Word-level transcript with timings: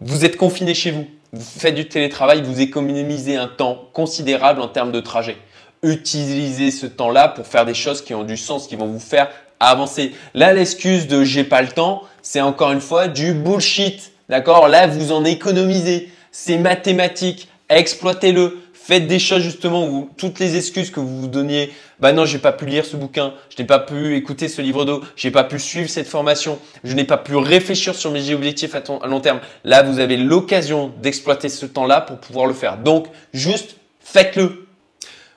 Vous 0.00 0.24
êtes 0.24 0.36
confiné 0.36 0.74
chez 0.74 0.92
vous, 0.92 1.06
vous 1.32 1.60
faites 1.60 1.74
du 1.74 1.88
télétravail, 1.88 2.42
vous 2.42 2.60
économisez 2.60 3.34
un 3.34 3.48
temps 3.48 3.88
considérable 3.92 4.60
en 4.60 4.68
termes 4.68 4.92
de 4.92 5.00
trajet. 5.00 5.36
Utilisez 5.82 6.70
ce 6.70 6.86
temps-là 6.86 7.26
pour 7.26 7.48
faire 7.48 7.66
des 7.66 7.74
choses 7.74 8.02
qui 8.02 8.14
ont 8.14 8.22
du 8.22 8.36
sens, 8.36 8.68
qui 8.68 8.76
vont 8.76 8.86
vous 8.86 9.00
faire 9.00 9.28
avancer. 9.58 10.12
Là, 10.34 10.52
l'excuse 10.52 11.08
de 11.08 11.24
j'ai 11.24 11.42
pas 11.42 11.62
le 11.62 11.68
temps, 11.68 12.02
c'est 12.22 12.40
encore 12.40 12.70
une 12.70 12.80
fois 12.80 13.08
du 13.08 13.32
bullshit. 13.32 14.12
D'accord? 14.28 14.68
Là, 14.68 14.86
vous 14.86 15.10
en 15.10 15.24
économisez. 15.24 16.12
C'est 16.30 16.58
mathématique. 16.58 17.48
Exploitez-le. 17.68 18.58
Faites 18.88 19.06
des 19.06 19.18
choses 19.18 19.42
justement 19.42 19.86
où 19.86 20.08
toutes 20.16 20.38
les 20.38 20.56
excuses 20.56 20.90
que 20.90 20.98
vous 20.98 21.20
vous 21.20 21.28
donniez, 21.28 21.74
bah 22.00 22.14
non, 22.14 22.24
j'ai 22.24 22.38
pas 22.38 22.52
pu 22.52 22.64
lire 22.64 22.86
ce 22.86 22.96
bouquin, 22.96 23.34
je 23.54 23.60
n'ai 23.60 23.66
pas 23.66 23.80
pu 23.80 24.16
écouter 24.16 24.48
ce 24.48 24.62
livre 24.62 24.86
d'eau, 24.86 25.02
j'ai 25.14 25.30
pas 25.30 25.44
pu 25.44 25.58
suivre 25.58 25.90
cette 25.90 26.06
formation, 26.06 26.58
je 26.84 26.94
n'ai 26.94 27.04
pas 27.04 27.18
pu 27.18 27.36
réfléchir 27.36 27.94
sur 27.94 28.10
mes 28.10 28.32
objectifs 28.32 28.74
à, 28.74 29.06
long 29.06 29.20
terme. 29.20 29.40
Là, 29.62 29.82
vous 29.82 29.98
avez 29.98 30.16
l'occasion 30.16 30.90
d'exploiter 31.02 31.50
ce 31.50 31.66
temps-là 31.66 32.00
pour 32.00 32.16
pouvoir 32.16 32.46
le 32.46 32.54
faire. 32.54 32.78
Donc, 32.78 33.08
juste 33.34 33.76
faites-le. 34.00 34.66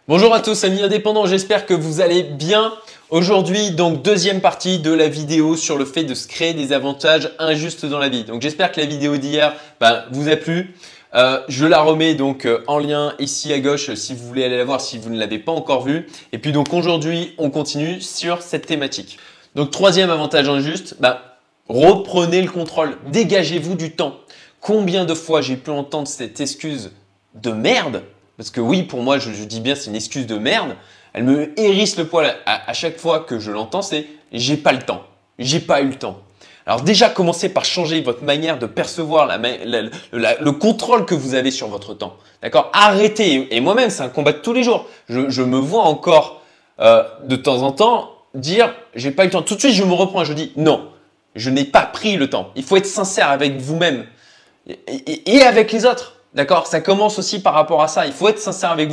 Bonjour 0.08 0.34
à 0.34 0.40
tous, 0.40 0.64
amis 0.64 0.82
indépendants, 0.82 1.26
j'espère 1.26 1.66
que 1.66 1.74
vous 1.74 2.00
allez 2.00 2.24
bien. 2.24 2.72
Aujourd'hui, 3.10 3.72
donc 3.72 4.02
deuxième 4.02 4.40
partie 4.40 4.80
de 4.80 4.94
la 4.94 5.10
vidéo 5.10 5.58
sur 5.58 5.78
le 5.78 5.84
fait 5.84 6.06
de 6.06 6.14
se 6.14 6.30
créer 6.30 6.54
des 6.54 6.72
avantages 6.72 7.30
injustes 7.38 7.86
dans 7.86 8.00
la 8.00 8.08
vie. 8.08 8.24
Donc 8.24 8.42
j'espère 8.42 8.72
que 8.72 8.80
la 8.80 8.86
vidéo 8.86 9.18
d'hier 9.18 9.54
ben, 9.82 10.06
vous 10.12 10.30
a 10.30 10.38
plu. 10.38 10.74
Euh, 11.14 11.42
je 11.50 11.66
la 11.66 11.82
remets 11.82 12.16
donc 12.16 12.46
euh, 12.46 12.64
en 12.68 12.80
lien 12.80 13.14
ici 13.20 13.52
à 13.52 13.60
gauche 13.60 13.94
si 13.96 14.14
vous 14.16 14.26
voulez 14.26 14.46
aller 14.46 14.58
la 14.58 14.64
voir 14.64 14.80
si 14.80 14.98
vous 14.98 15.10
ne 15.10 15.20
l'avez 15.20 15.40
pas 15.40 15.52
encore 15.52 15.84
vue. 15.84 16.08
Et 16.32 16.38
puis 16.38 16.52
donc 16.52 16.74
aujourd'hui, 16.74 17.34
on 17.38 17.50
continue 17.50 18.00
sur 18.02 18.42
cette 18.42 18.66
thématique. 18.66 19.18
Donc 19.56 19.72
troisième 19.72 20.10
avantage 20.10 20.48
injuste, 20.48 20.96
ben, 21.00 21.18
reprenez 21.68 22.42
le 22.42 22.50
contrôle, 22.50 22.98
dégagez-vous 23.12 23.76
du 23.76 23.92
temps. 23.92 24.16
Combien 24.62 25.06
de 25.06 25.14
fois 25.14 25.42
j'ai 25.42 25.58
pu 25.58 25.72
entendre 25.72 26.08
cette 26.08 26.40
excuse 26.40 26.92
de 27.36 27.52
merde? 27.52 28.04
Parce 28.38 28.50
que 28.50 28.62
oui, 28.62 28.84
pour 28.84 29.02
moi, 29.02 29.18
je 29.18 29.30
dis 29.44 29.60
bien 29.60 29.76
c'est 29.76 29.90
une 29.90 29.96
excuse 29.96 30.28
de 30.28 30.38
merde 30.38 30.76
elle 31.14 31.24
me 31.24 31.60
hérisse 31.60 31.98
le 31.98 32.08
poil 32.08 32.36
à, 32.46 32.74
chaque 32.74 32.98
fois 32.98 33.22
que 33.22 33.40
je 33.40 33.52
l'entends, 33.52 33.82
c'est 33.82 34.08
j'ai 34.32 34.58
pas 34.58 34.72
le 34.72 34.80
temps, 34.80 35.04
j'ai 35.40 35.60
pas 35.60 35.82
eu 35.82 35.88
le 35.88 35.96
temps. 35.96 36.22
Alors 36.66 36.82
déjà, 36.82 37.10
commencez 37.10 37.50
par 37.50 37.66
changer 37.66 38.02
votre 38.02 38.24
manière 38.24 38.60
de 38.60 38.66
percevoir 38.66 39.30
le 39.34 40.52
contrôle 40.52 41.06
que 41.06 41.16
vous 41.16 41.34
avez 41.34 41.52
sur 41.52 41.68
votre 41.68 41.94
temps. 41.94 42.18
D'accord? 42.42 42.70
Arrêtez. 42.74 43.56
Et 43.56 43.60
moi-même, 43.62 43.90
c'est 43.90 44.04
un 44.04 44.10
combat 44.10 44.34
de 44.34 44.40
tous 44.40 44.54
les 44.54 44.64
jours. 44.64 44.88
Je, 45.10 45.42
me 45.42 45.58
vois 45.58 45.84
encore 45.84 46.42
euh, 46.80 47.04
de 47.24 47.36
temps 47.36 47.64
en 47.64 47.72
temps 47.72 48.12
dire 48.34 48.74
j'ai 48.96 49.12
pas 49.12 49.24
eu 49.24 49.28
le 49.28 49.32
temps. 49.32 49.42
Tout 49.42 49.56
de 49.56 49.60
suite, 49.60 49.74
je 49.74 49.84
me 49.84 49.94
reprends. 49.94 50.24
Je 50.24 50.34
dis 50.34 50.52
non, 50.56 50.90
je 51.36 51.50
n'ai 51.50 51.66
pas 51.66 51.84
pris 51.84 52.16
le 52.16 52.30
temps. 52.30 52.52
Il 52.56 52.64
faut 52.64 52.78
être 52.78 52.86
sincère 52.86 53.30
avec 53.30 53.60
vous-même 53.60 54.06
et, 54.68 55.42
avec 55.42 55.72
les 55.72 55.86
autres. 55.86 56.18
D'accord? 56.34 56.68
Ça 56.68 56.80
commence 56.80 57.20
aussi 57.20 57.42
par 57.42 57.54
rapport 57.54 57.82
à 57.82 57.88
ça. 57.88 58.06
Il 58.06 58.14
faut 58.14 58.30
être 58.30 58.40
sincère 58.40 58.72
avec 58.72 58.90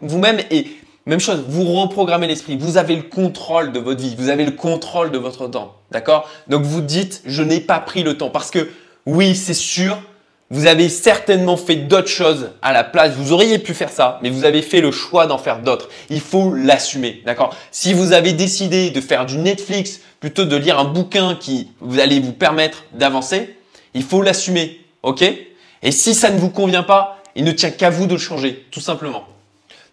vous-même 0.00 0.40
et 0.50 0.66
même 1.06 1.20
chose, 1.20 1.44
vous 1.48 1.64
reprogrammez 1.64 2.26
l'esprit. 2.26 2.56
Vous 2.56 2.76
avez 2.76 2.96
le 2.96 3.02
contrôle 3.02 3.72
de 3.72 3.80
votre 3.80 4.02
vie. 4.02 4.14
Vous 4.18 4.28
avez 4.28 4.44
le 4.44 4.52
contrôle 4.52 5.10
de 5.10 5.18
votre 5.18 5.48
temps. 5.48 5.76
D'accord? 5.90 6.28
Donc 6.48 6.62
vous 6.62 6.80
dites, 6.80 7.22
je 7.24 7.42
n'ai 7.42 7.60
pas 7.60 7.80
pris 7.80 8.02
le 8.02 8.16
temps. 8.16 8.30
Parce 8.30 8.50
que 8.50 8.68
oui, 9.06 9.34
c'est 9.34 9.54
sûr, 9.54 9.98
vous 10.50 10.66
avez 10.66 10.88
certainement 10.88 11.56
fait 11.56 11.76
d'autres 11.76 12.08
choses 12.08 12.50
à 12.60 12.72
la 12.72 12.84
place. 12.84 13.14
Vous 13.14 13.32
auriez 13.32 13.58
pu 13.58 13.72
faire 13.72 13.90
ça, 13.90 14.18
mais 14.22 14.30
vous 14.30 14.44
avez 14.44 14.62
fait 14.62 14.80
le 14.80 14.90
choix 14.90 15.26
d'en 15.26 15.38
faire 15.38 15.60
d'autres. 15.60 15.88
Il 16.10 16.20
faut 16.20 16.54
l'assumer. 16.54 17.22
D'accord? 17.24 17.56
Si 17.70 17.94
vous 17.94 18.12
avez 18.12 18.32
décidé 18.32 18.90
de 18.90 19.00
faire 19.00 19.26
du 19.26 19.38
Netflix 19.38 20.00
plutôt 20.20 20.44
de 20.44 20.56
lire 20.56 20.78
un 20.78 20.84
bouquin 20.84 21.34
qui 21.34 21.70
vous 21.80 21.98
allez 21.98 22.20
vous 22.20 22.32
permettre 22.32 22.84
d'avancer, 22.92 23.56
il 23.94 24.02
faut 24.02 24.22
l'assumer. 24.22 24.80
OK? 25.02 25.24
Et 25.82 25.92
si 25.92 26.14
ça 26.14 26.30
ne 26.30 26.38
vous 26.38 26.50
convient 26.50 26.82
pas, 26.82 27.22
il 27.34 27.44
ne 27.44 27.52
tient 27.52 27.70
qu'à 27.70 27.90
vous 27.90 28.06
de 28.06 28.12
le 28.12 28.18
changer, 28.18 28.66
tout 28.70 28.80
simplement. 28.80 29.24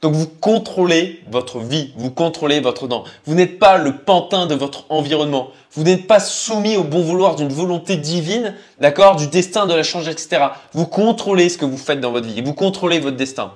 Donc 0.01 0.13
vous 0.13 0.27
contrôlez 0.27 1.21
votre 1.31 1.59
vie, 1.59 1.91
vous 1.97 2.11
contrôlez 2.11 2.59
votre 2.59 2.87
temps. 2.87 3.03
Vous 3.25 3.33
n'êtes 3.33 3.57
pas 3.57 3.77
le 3.77 3.97
pantin 3.97 4.45
de 4.45 4.53
votre 4.53 4.85
environnement. 4.89 5.49
Vous 5.71 5.83
n'êtes 5.83 6.05
pas 6.05 6.19
soumis 6.19 6.77
au 6.77 6.83
bon 6.83 7.01
vouloir 7.01 7.35
d'une 7.35 7.51
volonté 7.51 7.97
divine, 7.97 8.53
d'accord, 8.79 9.15
du 9.15 9.27
destin 9.27 9.65
de 9.65 9.73
la 9.73 9.83
change, 9.83 10.07
etc. 10.07 10.47
Vous 10.73 10.85
contrôlez 10.85 11.49
ce 11.49 11.57
que 11.57 11.65
vous 11.65 11.77
faites 11.77 11.99
dans 11.99 12.11
votre 12.11 12.27
vie. 12.27 12.41
Vous 12.41 12.53
contrôlez 12.53 12.99
votre 12.99 13.17
destin. 13.17 13.53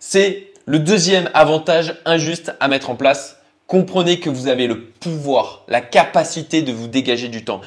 C'est 0.00 0.48
le 0.66 0.80
deuxième 0.80 1.30
avantage 1.32 1.94
injuste 2.04 2.54
à 2.58 2.68
mettre 2.68 2.90
en 2.90 2.96
place. 2.96 3.36
Comprenez 3.66 4.20
que 4.20 4.30
vous 4.30 4.48
avez 4.48 4.66
le 4.66 4.82
pouvoir, 4.82 5.62
la 5.68 5.80
capacité 5.80 6.62
de 6.62 6.72
vous 6.72 6.88
dégager 6.88 7.28
du 7.28 7.44
temps. 7.44 7.60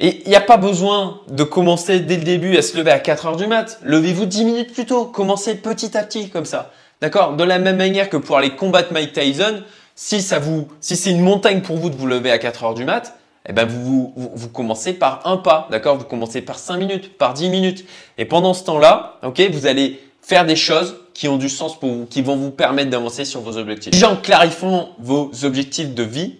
Et 0.00 0.22
il 0.24 0.28
n'y 0.28 0.36
a 0.36 0.40
pas 0.40 0.56
besoin 0.56 1.20
de 1.28 1.44
commencer 1.44 2.00
dès 2.00 2.16
le 2.16 2.24
début 2.24 2.56
à 2.56 2.62
se 2.62 2.76
lever 2.76 2.90
à 2.90 2.98
4 2.98 3.26
heures 3.26 3.36
du 3.36 3.46
mat. 3.46 3.78
Levez-vous 3.84 4.26
10 4.26 4.44
minutes 4.44 4.72
plus 4.72 4.86
tôt. 4.86 5.04
Commencez 5.04 5.54
petit 5.54 5.96
à 5.96 6.02
petit 6.02 6.30
comme 6.30 6.44
ça. 6.44 6.72
D'accord? 7.00 7.36
De 7.36 7.44
la 7.44 7.58
même 7.58 7.76
manière 7.76 8.10
que 8.10 8.16
pour 8.16 8.36
aller 8.36 8.56
combattre 8.56 8.92
Mike 8.92 9.12
Tyson, 9.12 9.62
si 9.94 10.20
ça 10.20 10.38
vous, 10.38 10.68
si 10.80 10.96
c'est 10.96 11.10
une 11.10 11.20
montagne 11.20 11.62
pour 11.62 11.76
vous 11.76 11.90
de 11.90 11.96
vous 11.96 12.06
lever 12.06 12.30
à 12.30 12.38
4 12.38 12.64
heures 12.64 12.74
du 12.74 12.84
mat, 12.84 13.16
eh 13.46 13.52
ben 13.52 13.66
vous, 13.66 14.12
vous, 14.16 14.48
commencez 14.48 14.94
par 14.94 15.26
un 15.26 15.36
pas, 15.36 15.68
d'accord? 15.70 15.96
Vous 15.96 16.04
commencez 16.04 16.40
par 16.40 16.58
5 16.58 16.78
minutes, 16.78 17.18
par 17.18 17.34
10 17.34 17.50
minutes. 17.50 17.84
Et 18.16 18.24
pendant 18.24 18.54
ce 18.54 18.64
temps-là, 18.64 19.18
ok, 19.22 19.40
vous 19.52 19.66
allez 19.66 20.00
faire 20.22 20.46
des 20.46 20.56
choses 20.56 20.96
qui 21.12 21.28
ont 21.28 21.36
du 21.36 21.50
sens 21.50 21.78
pour 21.78 21.90
vous, 21.90 22.06
qui 22.06 22.22
vont 22.22 22.36
vous 22.36 22.50
permettre 22.50 22.90
d'avancer 22.90 23.24
sur 23.24 23.42
vos 23.42 23.58
objectifs. 23.58 23.92
Déjà 23.92 24.10
en 24.10 24.16
clarifiant 24.16 24.88
vos 24.98 25.30
objectifs 25.44 25.94
de 25.94 26.02
vie, 26.02 26.36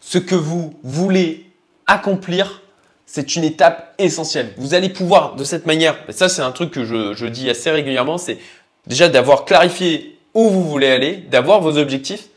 ce 0.00 0.18
que 0.18 0.34
vous 0.34 0.74
voulez 0.82 1.46
accomplir, 1.86 2.62
c'est 3.12 3.34
une 3.34 3.42
étape 3.42 3.92
essentielle. 3.98 4.52
Vous 4.56 4.72
allez 4.72 4.88
pouvoir 4.88 5.34
de 5.34 5.42
cette 5.42 5.66
manière, 5.66 5.96
et 6.08 6.12
ça 6.12 6.28
c'est 6.28 6.42
un 6.42 6.52
truc 6.52 6.70
que 6.70 6.84
je, 6.84 7.26
dis 7.26 7.50
assez 7.50 7.68
régulièrement, 7.68 8.18
c'est 8.18 8.38
déjà 8.86 9.08
d'avoir 9.08 9.44
clarifié 9.44 10.16
où 10.32 10.48
vous 10.48 10.62
voulez 10.62 10.86
aller, 10.86 11.16
d'avoir 11.16 11.60
vos 11.60 11.76
objectifs, 11.76 12.28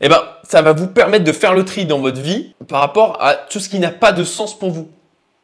eh 0.00 0.08
ben, 0.08 0.22
ça 0.42 0.62
va 0.62 0.72
vous 0.72 0.86
permettre 0.86 1.24
de 1.24 1.32
faire 1.32 1.52
le 1.52 1.66
tri 1.66 1.84
dans 1.84 1.98
votre 1.98 2.18
vie 2.18 2.54
par 2.66 2.80
rapport 2.80 3.18
à 3.20 3.34
tout 3.34 3.60
ce 3.60 3.68
qui 3.68 3.78
n'a 3.78 3.90
pas 3.90 4.12
de 4.12 4.24
sens 4.24 4.58
pour 4.58 4.70
vous. 4.70 4.88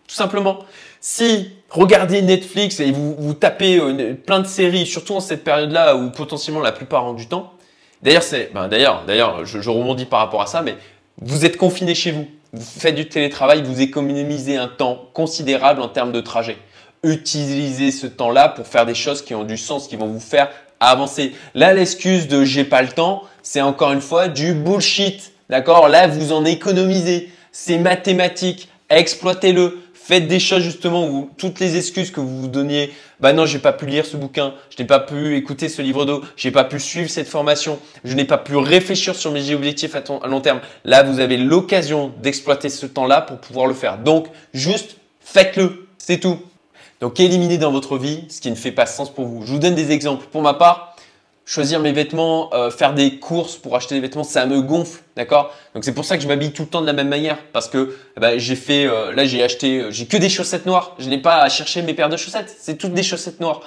Tout 0.09 0.15
simplement. 0.15 0.61
Si 1.03 1.51
regardez 1.69 2.23
Netflix 2.23 2.81
et 2.81 2.91
vous, 2.91 3.35
tapez 3.35 3.79
euh, 3.79 4.15
plein 4.15 4.41
de 4.41 4.47
séries, 4.47 4.87
surtout 4.87 5.15
en 5.15 5.21
cette 5.21 5.45
période-là 5.45 5.97
où 5.97 6.11
potentiellement 6.11 6.63
la 6.63 6.73
plupart 6.73 7.13
du 7.13 7.27
temps, 7.27 7.53
d'ailleurs, 8.01 8.23
c'est, 8.23 8.51
ben, 8.55 8.71
je 8.71 9.69
rebondis 9.69 10.07
par 10.07 10.21
rapport 10.21 10.41
à 10.41 10.47
ça, 10.47 10.63
mais 10.63 10.77
vous 11.21 11.45
êtes 11.45 11.59
confiné 11.59 11.95
chez 11.95 12.11
vous. 12.11 12.27
Vous 12.53 12.81
faites 12.81 12.95
du 12.95 13.09
télétravail, 13.09 13.63
vous 13.63 13.81
économisez 13.81 14.57
un 14.57 14.69
temps 14.69 15.09
considérable 15.13 15.81
en 15.83 15.89
termes 15.89 16.13
de 16.13 16.21
trajet 16.21 16.59
utilisez 17.03 17.91
ce 17.91 18.07
temps-là 18.07 18.49
pour 18.49 18.67
faire 18.67 18.87
des 18.87 18.95
choses 18.95 19.23
qui 19.23 19.35
ont 19.35 19.45
du 19.45 19.57
sens, 19.57 19.89
qui 19.89 19.97
vont 19.97 20.07
vous 20.07 20.21
faire 20.21 20.51
avancer. 20.81 21.33
Là, 21.55 21.73
l'excuse 21.73 22.29
de 22.29 22.45
j'ai 22.45 22.65
pas 22.65 22.83
le 22.83 22.89
temps, 22.89 23.23
c'est 23.43 23.61
encore 23.61 23.93
une 23.93 24.01
fois 24.01 24.29
du 24.29 24.55
bullshit. 24.55 25.33
D'accord? 25.49 25.89
Là, 25.89 26.07
vous 26.07 26.33
en 26.33 26.45
économisez. 26.45 27.31
C'est 27.53 27.79
mathématique. 27.79 28.69
Exploitez-le. 28.91 29.79
Faites 30.09 30.27
des 30.27 30.41
choses 30.41 30.63
justement 30.63 31.07
où 31.07 31.29
toutes 31.37 31.61
les 31.61 31.77
excuses 31.77 32.11
que 32.11 32.21
vous 32.21 32.41
vous 32.41 32.49
donniez, 32.49 32.95
bah 33.21 33.35
non, 33.35 33.45
j'ai 33.45 33.59
pas 33.59 33.75
pu 33.75 33.85
lire 33.85 34.07
ce 34.07 34.17
bouquin, 34.17 34.55
je 34.75 34.83
n'ai 34.83 34.87
pas 34.87 35.01
pu 35.01 35.37
écouter 35.37 35.69
ce 35.69 35.83
livre 35.83 36.07
d'eau, 36.07 36.23
j'ai 36.35 36.51
pas 36.51 36.65
pu 36.65 36.81
suivre 36.81 37.11
cette 37.11 37.29
formation, 37.29 37.79
je 38.05 38.15
n'ai 38.15 38.25
pas 38.25 38.39
pu 38.39 38.57
réfléchir 38.57 39.15
sur 39.15 39.31
mes 39.33 39.53
objectifs 39.53 39.95
à, 39.95 39.99
à 39.99 40.27
long 40.29 40.41
terme. 40.41 40.61
Là, 40.87 41.03
vous 41.03 41.21
avez 41.21 41.37
l'occasion 41.37 42.11
d'exploiter 42.23 42.71
ce 42.71 42.87
temps-là 42.87 43.21
pour 43.21 43.37
pouvoir 43.37 43.67
le 43.67 43.75
faire. 43.75 43.99
Donc, 43.99 44.29
juste 44.55 44.97
faites-le. 45.21 45.87
C'est 45.99 46.21
tout. 46.21 46.39
Donc 47.03 47.21
éliminez 47.21 47.59
dans 47.59 47.71
votre 47.71 47.99
vie 47.99 48.25
ce 48.31 48.41
qui 48.41 48.51
ne 48.51 48.57
fait 48.57 48.73
pas 48.73 48.87
sens 48.87 49.13
pour 49.13 49.27
vous. 49.27 49.45
Je 49.45 49.53
vous 49.53 49.59
donne 49.59 49.75
des 49.75 49.93
exemples. 49.93 50.25
Pour 50.33 50.41
ma 50.41 50.55
part, 50.55 50.88
choisir 51.49 51.81
mes 51.81 51.93
vêtements, 51.93 52.51
euh, 52.53 52.71
faire 52.71 52.93
des 52.93 53.19
courses 53.19 53.57
pour 53.57 53.75
acheter 53.75 53.95
des 53.95 54.03
vêtements, 54.03 54.23
ça 54.23 54.45
me 54.45 54.61
gonfle, 54.61 55.01
d'accord? 55.17 55.51
Donc 55.75 55.83
c'est 55.83 55.95
pour 55.95 56.05
ça 56.05 56.19
que 56.19 56.23
je 56.23 56.29
m'habille 56.29 56.53
tout 56.53 56.65
le 56.65 56.69
temps 56.69 56.83
de 56.83 56.87
la 56.87 56.93
même 56.93 57.09
manière 57.09 57.39
parce 57.55 57.69
que 57.69 57.97
eh 58.19 58.21
ben, 58.21 58.39
j'ai 58.39 58.55
fait, 58.55 58.85
euh, 58.85 59.15
là 59.15 59.25
j'ai 59.25 59.43
acheté, 59.43 59.79
euh, 59.79 59.91
j'ai 59.91 60.05
que 60.05 60.19
des 60.19 60.29
chaussettes 60.29 60.67
noires. 60.67 60.95
Je 60.99 61.09
n'ai 61.09 61.17
pas 61.17 61.39
à 61.39 61.49
chercher 61.49 61.81
mes 61.81 61.95
paires 61.95 62.11
de 62.11 62.19
chaussettes, 62.19 62.55
c'est 62.61 62.77
toutes 62.77 62.93
des 62.93 63.03
chaussettes 63.03 63.41
noires. 63.41 63.63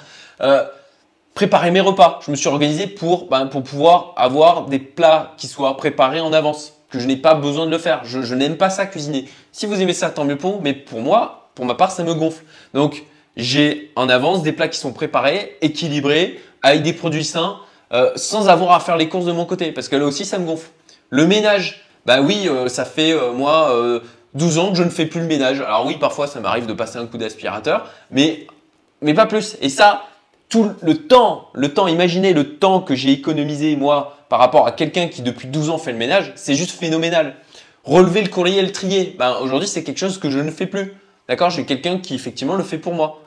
préparer 1.34 1.72
mes 1.72 1.82
repas, 1.82 2.20
je 2.24 2.30
me 2.30 2.36
suis 2.36 2.50
organisé 2.50 2.86
pour, 2.86 3.28
ben, 3.30 3.48
pour 3.48 3.64
pouvoir 3.64 4.14
avoir 4.16 4.68
des 4.68 4.78
plats 4.78 5.34
qui 5.38 5.48
soient 5.48 5.76
préparés 5.76 6.20
en 6.20 6.34
avance, 6.34 6.74
que 6.92 7.00
je 7.00 7.08
n'ai 7.08 7.18
pas 7.18 7.34
besoin 7.34 7.66
de 7.66 7.72
le 7.72 7.80
faire. 7.80 8.02
Je, 8.04 8.36
n'aime 8.36 8.58
pas 8.58 8.70
ça 8.70 8.86
cuisiner. 8.86 9.28
Si 9.52 9.66
vous 9.66 9.82
aimez 9.82 9.94
ça, 9.94 10.12
tant 10.12 10.24
mieux 10.24 10.38
pour 10.38 10.58
vous, 10.58 10.62
mais 10.62 10.74
pour 10.74 11.00
moi, 11.00 11.50
pour 11.56 11.66
ma 11.66 11.74
part, 11.74 11.90
ça 11.90 12.04
me 12.04 12.14
gonfle. 12.14 12.44
Donc 12.76 13.06
j'ai 13.38 13.92
en 13.96 14.08
avance 14.08 14.44
des 14.44 14.52
plats 14.52 14.68
qui 14.68 14.78
sont 14.78 14.94
préparés, 14.94 15.58
équilibrés, 15.62 16.40
avec 16.62 16.84
des 16.84 16.94
produits 16.94 17.24
sains, 17.24 17.58
euh, 17.94 18.12
sans 18.16 18.48
avoir 18.48 18.72
à 18.72 18.80
faire 18.80 18.96
les 18.96 19.10
courses 19.10 19.26
de 19.26 19.32
mon 19.32 19.46
côté, 19.46 19.72
parce 19.72 19.90
que 19.90 19.96
là 19.96 20.06
aussi 20.06 20.26
ça 20.26 20.40
me 20.40 20.46
gonfle. 20.46 20.70
Le 21.10 21.28
ménage, 21.28 21.84
bah 22.06 22.22
oui, 22.22 22.48
euh, 22.48 22.70
ça 22.70 22.86
fait 22.86 23.12
euh, 23.12 23.34
moi 23.34 23.74
12 24.34 24.58
ans 24.60 24.72
que 24.72 24.78
je 24.78 24.84
ne 24.84 24.90
fais 24.90 25.06
plus 25.06 25.20
le 25.20 25.28
ménage. 25.28 25.60
Alors 25.60 25.86
oui, 25.86 25.98
parfois 26.00 26.28
ça 26.28 26.40
m'arrive 26.40 26.66
de 26.66 26.74
passer 26.74 26.98
un 26.98 27.06
coup 27.06 27.18
d'aspirateur, 27.18 27.88
mais 28.10 28.48
mais 29.02 29.14
pas 29.14 29.26
plus. 29.26 29.58
Et 29.62 29.68
ça, 29.70 30.04
tout 30.48 30.72
le 30.82 31.08
temps, 31.08 31.50
le 31.54 31.74
temps, 31.74 31.88
imaginez 31.88 32.34
le 32.34 32.58
temps 32.58 32.80
que 32.80 32.96
j'ai 32.96 33.12
économisé 33.12 33.76
moi 33.76 34.18
par 34.30 34.40
rapport 34.40 34.68
à 34.68 34.72
quelqu'un 34.72 35.08
qui 35.08 35.22
depuis 35.22 35.48
12 35.48 35.70
ans 35.70 35.78
fait 35.78 35.92
le 35.92 35.98
ménage, 35.98 36.32
c'est 36.36 36.56
juste 36.56 36.72
phénoménal. 36.72 37.36
Relever 37.84 38.22
le 38.22 38.30
courrier 38.30 38.60
et 38.60 38.62
le 38.62 38.72
trier, 38.72 39.16
ben 39.20 39.36
aujourd'hui 39.42 39.68
c'est 39.68 39.84
quelque 39.84 39.98
chose 39.98 40.18
que 40.18 40.30
je 40.30 40.40
ne 40.40 40.52
fais 40.52 40.68
plus. 40.68 40.94
D'accord? 41.28 41.50
J'ai 41.50 41.66
quelqu'un 41.66 41.98
qui 41.98 42.16
effectivement 42.16 42.56
le 42.56 42.64
fait 42.64 42.78
pour 42.78 42.94
moi. 42.94 43.22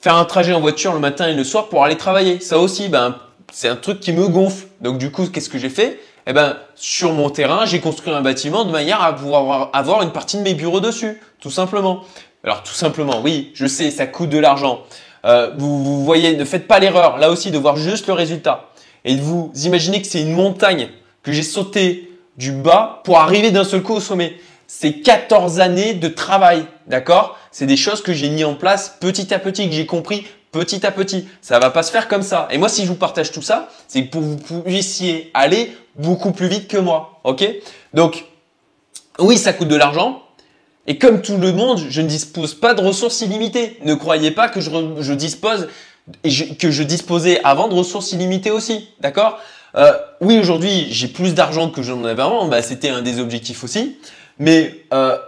faire 0.00 0.16
un 0.16 0.24
trajet 0.24 0.52
en 0.52 0.60
voiture 0.60 0.92
le 0.92 1.00
matin 1.00 1.26
et 1.28 1.34
le 1.34 1.42
soir 1.42 1.68
pour 1.68 1.84
aller 1.84 1.96
travailler. 1.96 2.38
Ça 2.38 2.58
aussi, 2.58 2.88
ben, 2.88 3.16
c'est 3.52 3.68
un 3.68 3.76
truc 3.76 4.00
qui 4.00 4.12
me 4.12 4.28
gonfle. 4.28 4.66
Donc 4.80 4.98
du 4.98 5.10
coup, 5.10 5.26
qu'est-ce 5.26 5.48
que 5.48 5.58
j'ai 5.58 5.70
fait? 5.70 6.00
Eh 6.26 6.32
ben, 6.32 6.56
sur 6.74 7.12
mon 7.12 7.30
terrain, 7.30 7.64
j'ai 7.64 7.80
construit 7.80 8.12
un 8.12 8.20
bâtiment 8.20 8.64
de 8.64 8.70
manière 8.70 9.02
à 9.02 9.14
pouvoir 9.14 9.70
avoir 9.72 10.02
une 10.02 10.12
partie 10.12 10.36
de 10.36 10.42
mes 10.42 10.54
bureaux 10.54 10.80
dessus, 10.80 11.20
tout 11.40 11.50
simplement. 11.50 12.04
Alors 12.44 12.62
tout 12.62 12.74
simplement, 12.74 13.20
oui, 13.22 13.50
je 13.54 13.66
sais, 13.66 13.90
ça 13.90 14.06
coûte 14.06 14.28
de 14.28 14.38
l'argent. 14.38 14.82
Euh, 15.24 15.52
vous, 15.56 16.04
voyez, 16.04 16.36
ne 16.36 16.44
faites 16.44 16.68
pas 16.68 16.78
l'erreur, 16.78 17.18
là 17.18 17.30
aussi, 17.30 17.50
de 17.50 17.58
voir 17.58 17.76
juste 17.76 18.06
le 18.06 18.12
résultat. 18.12 18.68
Et 19.04 19.16
vous 19.16 19.50
imaginez 19.64 20.00
que 20.00 20.06
c'est 20.06 20.20
une 20.20 20.34
montagne 20.34 20.88
que 21.22 21.32
j'ai 21.32 21.42
sauté 21.42 22.10
du 22.36 22.52
bas 22.52 23.00
pour 23.04 23.18
arriver 23.18 23.50
d'un 23.50 23.64
seul 23.64 23.82
coup 23.82 23.94
au 23.94 24.00
sommet. 24.00 24.36
C'est 24.66 25.00
14 25.00 25.60
années 25.60 25.94
de 25.94 26.08
travail, 26.08 26.66
d'accord? 26.86 27.38
C'est 27.50 27.66
des 27.66 27.76
choses 27.76 28.02
que 28.02 28.12
j'ai 28.12 28.28
mis 28.28 28.44
en 28.44 28.54
place 28.54 28.96
petit 29.00 29.32
à 29.32 29.38
petit, 29.38 29.66
que 29.68 29.74
j'ai 29.74 29.86
compris 29.86 30.26
petit 30.58 30.84
à 30.84 30.90
petit. 30.90 31.28
Ça 31.40 31.58
va 31.58 31.70
pas 31.70 31.82
se 31.82 31.90
faire 31.90 32.08
comme 32.08 32.22
ça. 32.22 32.48
Et 32.50 32.58
moi, 32.58 32.68
si 32.68 32.82
je 32.82 32.88
vous 32.88 32.96
partage 32.96 33.30
tout 33.30 33.42
ça, 33.42 33.68
c'est 33.86 34.02
pour 34.02 34.20
que 34.20 34.26
vous 34.26 34.62
puissiez 34.62 35.30
aller 35.34 35.72
beaucoup 35.96 36.32
plus 36.32 36.48
vite 36.48 36.68
que 36.68 36.78
moi, 36.78 37.20
ok? 37.24 37.44
Donc, 37.94 38.24
oui, 39.18 39.36
ça 39.38 39.52
coûte 39.52 39.68
de 39.68 39.76
l'argent, 39.76 40.22
et 40.86 40.96
comme 40.98 41.20
tout 41.20 41.36
le 41.36 41.52
monde, 41.52 41.80
je 41.88 42.00
ne 42.00 42.06
dispose 42.06 42.54
pas 42.54 42.74
de 42.74 42.80
ressources 42.80 43.20
illimitées. 43.20 43.78
Ne 43.84 43.94
croyez 43.94 44.30
pas 44.30 44.48
que 44.48 44.60
je, 44.60 45.12
dispose 45.12 45.68
que 46.24 46.70
je 46.70 46.82
disposais 46.82 47.40
avant 47.44 47.68
de 47.68 47.74
ressources 47.74 48.12
illimitées 48.12 48.50
aussi, 48.50 48.88
d'accord? 49.00 49.38
Euh, 49.74 49.92
Oui, 50.20 50.38
aujourd'hui, 50.38 50.86
j'ai 50.90 51.08
plus 51.08 51.34
d'argent 51.34 51.68
que 51.68 51.82
j'en 51.82 52.02
avais 52.04 52.22
avant. 52.22 52.48
Bah, 52.48 52.62
C'était 52.62 52.88
un 52.88 53.02
des 53.02 53.20
objectifs 53.20 53.64
aussi. 53.64 53.98
Mais 54.38 54.86
euh, 54.94 55.18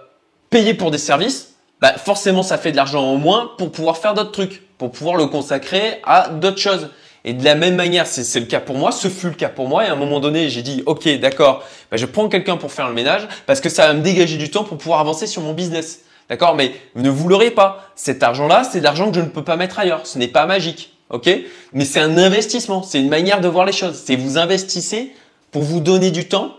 payer 0.49 0.73
pour 0.73 0.91
des 0.91 0.99
services, 0.99 1.55
bah, 1.81 1.93
forcément, 1.99 2.43
ça 2.43 2.57
fait 2.57 2.73
de 2.73 2.77
l'argent 2.77 3.03
en 3.03 3.17
moins 3.17 3.51
pour 3.59 3.71
pouvoir 3.71 3.99
faire 3.99 4.15
d'autres 4.15 4.33
trucs, 4.33 4.63
pour 4.81 4.91
pouvoir 4.91 5.17
le 5.17 5.27
consacrer 5.27 6.01
à 6.05 6.31
d'autres 6.31 6.59
choses. 6.59 6.89
Et 7.27 7.35
de 7.35 7.45
la 7.45 7.55
même 7.55 7.77
manière, 7.77 8.07
c'est 8.07 8.41
le 8.41 8.47
cas 8.47 8.61
pour 8.61 8.79
moi, 8.79 8.93
ce 8.93 9.09
fut 9.09 9.27
le 9.27 9.35
cas 9.35 9.51
pour 9.51 9.69
moi. 9.69 9.85
Et 9.85 9.89
à 9.89 9.93
un 9.93 9.97
moment 9.97 10.21
donné, 10.21 10.49
j'ai 10.49 10.63
dit, 10.63 10.83
OK, 10.87 11.07
d'accord, 11.19 11.63
bah, 11.91 11.99
je 11.99 12.07
prends 12.07 12.31
quelqu'un 12.31 12.57
pour 12.57 12.73
faire 12.73 12.89
le 12.89 12.95
ménage 12.95 13.29
parce 13.45 13.61
que 13.61 13.69
ça 13.69 13.87
va 13.87 13.93
me 13.93 14.01
dégager 14.01 14.39
du 14.39 14.51
temps 14.51 14.65
pour 14.65 14.79
pouvoir 14.79 15.01
avancer 15.01 15.27
sur 15.27 15.43
mon 15.43 15.53
business. 15.53 16.01
D'accord? 16.31 16.55
Mais 16.55 16.73
ne 16.95 17.11
vous 17.11 17.29
l'aurez 17.29 17.51
pas. 17.51 17.91
Cet 17.95 18.23
argent-là, 18.23 18.65
c'est 18.65 18.79
de 18.79 18.85
l'argent 18.85 19.11
que 19.11 19.17
je 19.17 19.21
ne 19.21 19.27
peux 19.27 19.45
pas 19.45 19.57
mettre 19.57 19.79
ailleurs. 19.79 20.07
Ce 20.07 20.17
n'est 20.17 20.29
pas 20.29 20.47
magique. 20.47 20.95
OK? 21.11 21.29
Mais 21.75 21.85
c'est 21.85 22.01
un 22.01 22.17
investissement. 22.17 22.83
C'est 22.83 23.01
une 23.01 23.11
manière 23.11 23.43
de 23.43 23.49
voir 23.49 23.67
les 23.67 23.73
choses. 23.73 24.01
C'est 24.03 24.17
vous 24.17 24.39
investissez 24.39 25.13
pour 25.51 25.61
vous 25.61 25.81
donner 25.81 26.11
du 26.11 26.27
temps 26.27 26.57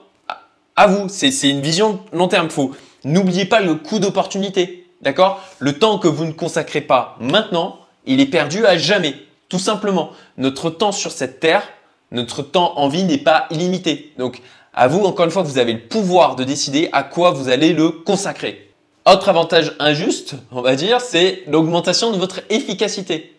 à 0.76 0.86
vous. 0.86 1.10
C'est 1.10 1.50
une 1.50 1.62
vision 1.62 2.02
long 2.14 2.28
terme. 2.28 2.52
Faut 2.52 2.76
n'oubliez 3.04 3.46
pas 3.46 3.62
le 3.62 3.74
coût 3.74 3.98
d'opportunité. 3.98 4.86
D'accord? 5.02 5.42
Le 5.58 5.74
temps 5.80 5.98
que 5.98 6.08
vous 6.08 6.26
ne 6.26 6.34
consacrez 6.34 6.82
pas 6.82 7.18
maintenant, 7.20 7.81
il 8.06 8.20
est 8.20 8.26
perdu 8.26 8.66
à 8.66 8.78
jamais. 8.78 9.16
Tout 9.50 9.60
simplement, 9.60 10.12
notre 10.38 10.70
temps 10.70 10.92
sur 10.92 11.12
cette 11.12 11.40
terre, 11.40 11.64
notre 12.12 12.42
temps 12.42 12.78
en 12.78 12.88
vie 12.88 13.04
n'est 13.04 13.18
pas 13.18 13.48
illimité. 13.52 14.14
Donc, 14.18 14.42
à 14.74 14.88
vous, 14.88 15.04
encore 15.04 15.26
une 15.26 15.32
fois, 15.32 15.44
vous 15.44 15.58
avez 15.58 15.74
le 15.74 15.88
pouvoir 15.88 16.36
de 16.36 16.44
décider 16.44 16.90
à 16.94 17.04
quoi 17.04 17.32
vous 17.32 17.50
allez 17.50 17.74
le 17.74 17.90
consacrer. 17.90 18.70
Autre 19.06 19.30
avantage 19.30 19.74
injuste, 19.80 20.36
on 20.52 20.62
va 20.62 20.76
dire, 20.76 21.02
c'est 21.02 21.44
l'augmentation 21.48 22.12
de 22.12 22.18
votre 22.18 22.42
efficacité. 22.50 23.36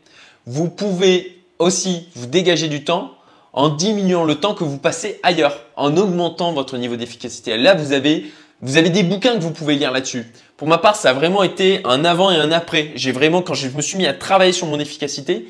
Vous 0.46 0.68
pouvez 0.68 1.38
aussi 1.58 2.08
vous 2.16 2.26
dégager 2.26 2.68
du 2.68 2.84
temps 2.84 3.12
en 3.52 3.68
diminuant 3.68 4.24
le 4.24 4.36
temps 4.36 4.54
que 4.54 4.64
vous 4.64 4.78
passez 4.78 5.20
ailleurs, 5.22 5.60
en 5.76 5.96
augmentant 5.96 6.52
votre 6.52 6.76
niveau 6.78 6.96
d'efficacité. 6.96 7.56
Là, 7.56 7.74
vous 7.74 7.92
avez, 7.92 8.32
vous 8.62 8.76
avez 8.76 8.90
des 8.90 9.02
bouquins 9.02 9.34
que 9.34 9.42
vous 9.42 9.50
pouvez 9.50 9.74
lire 9.74 9.90
là-dessus. 9.90 10.24
Pour 10.56 10.68
ma 10.68 10.78
part, 10.78 10.94
ça 10.94 11.10
a 11.10 11.12
vraiment 11.12 11.42
été 11.42 11.80
un 11.84 12.04
avant 12.04 12.30
et 12.30 12.36
un 12.36 12.52
après. 12.52 12.92
J'ai 12.94 13.10
vraiment, 13.10 13.42
quand 13.42 13.54
je 13.54 13.68
me 13.68 13.82
suis 13.82 13.98
mis 13.98 14.06
à 14.06 14.14
travailler 14.14 14.52
sur 14.52 14.68
mon 14.68 14.78
efficacité, 14.78 15.48